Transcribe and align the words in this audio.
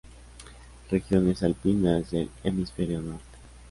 Regiones 0.89 1.43
alpinas 1.43 2.09
del 2.09 2.27
Hemisferio 2.43 3.03
Norte. 3.03 3.21